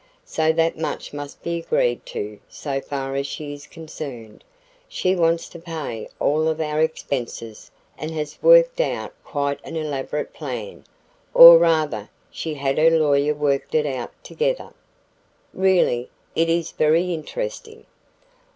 [0.25, 4.43] So that much must be agreed to so far as she is concerned.
[4.87, 10.33] She wants to pay all of our expenses and has worked out quite an elaborate
[10.33, 10.85] plan;
[11.35, 14.73] or rather she and her lawyer worked it out together.
[15.53, 17.85] Really, it is very interesting."